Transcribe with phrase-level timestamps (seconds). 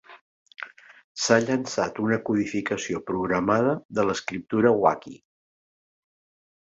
[1.25, 5.13] S'ha llançat una codificació programada de l'escriptura wakhi.